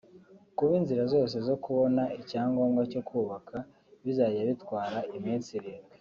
[0.57, 3.57] Kuba inzira zose zo kubona icyangombwa cyo kubaka
[4.03, 5.93] bizajya bitwara iminsi irindwi